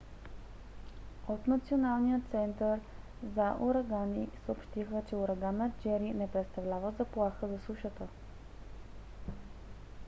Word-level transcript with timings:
от 1.27 1.47
националният 1.47 2.23
център 2.31 2.79
за 3.35 3.55
урагани 3.59 4.27
nhc 4.27 4.45
съобщиха 4.45 5.01
че 5.09 5.15
ураганът 5.15 5.71
джери 5.83 6.11
не 6.13 6.31
представлява 6.31 6.91
заплаха 6.91 7.47
за 7.47 7.59
сушата 7.65 8.07